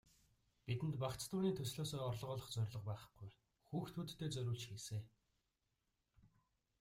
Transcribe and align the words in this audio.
Бидэнд 0.67 0.95
багц 1.03 1.21
дууны 1.31 1.51
төслөөсөө 1.57 2.01
орлого 2.09 2.33
олох 2.35 2.49
зорилго 2.55 2.81
байхгүй, 2.89 3.29
хүүхдүүддээ 3.67 4.29
зориулж 4.35 4.63
хийсэн. 4.67 5.01